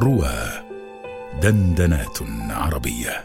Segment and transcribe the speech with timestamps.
[0.00, 0.34] روى
[1.42, 2.18] دندنات
[2.50, 3.24] عربية.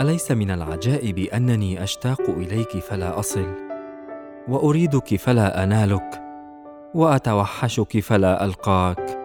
[0.00, 3.46] أليس من العجائب أنني أشتاق إليك فلا أصل؟
[4.48, 6.22] وأريدك فلا أنالك؟
[6.94, 9.18] وأتوحشك فلا ألقاك؟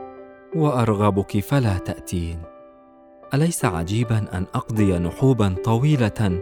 [0.56, 2.42] وأرغبك فلا تأتين؟
[3.34, 6.42] أليس عجيبا أن أقضي نحوبا طويلة؟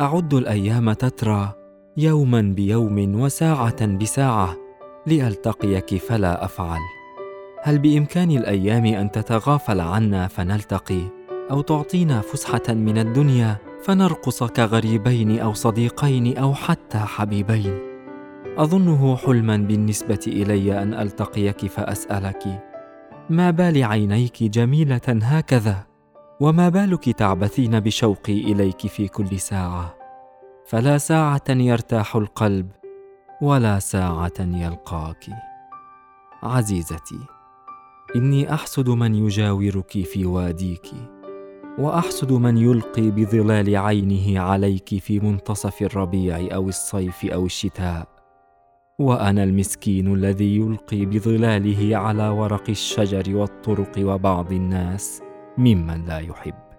[0.00, 1.59] أعد الأيام تترى؟
[2.00, 4.56] يوما بيوم وساعة بساعة
[5.06, 6.78] لالتقيك فلا أفعل.
[7.62, 11.00] هل بإمكان الأيام أن تتغافل عنا فنلتقي؟
[11.50, 17.78] أو تعطينا فسحة من الدنيا فنرقص كغريبين أو صديقين أو حتى حبيبين؟
[18.56, 22.62] أظنه حلما بالنسبة إلي أن ألتقيك فأسألك
[23.30, 25.86] ما بال عينيك جميلة هكذا؟
[26.40, 29.99] وما بالك تعبثين بشوقي إليك في كل ساعة؟
[30.70, 32.70] فلا ساعة يرتاح القلب
[33.42, 35.26] ولا ساعة يلقاك.
[36.42, 37.18] عزيزتي
[38.16, 40.90] إني أحسد من يجاورك في واديك
[41.78, 48.08] وأحسد من يلقي بظلال عينه عليك في منتصف الربيع أو الصيف أو الشتاء.
[48.98, 55.22] وأنا المسكين الذي يلقي بظلاله على ورق الشجر والطرق وبعض الناس
[55.58, 56.69] ممن لا يحب.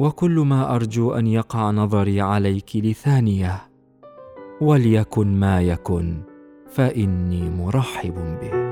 [0.00, 3.62] وكل ما أرجو أن يقع نظري عليك لثانية
[4.60, 6.22] وليكن ما يكن
[6.70, 8.69] فإني مرحب به.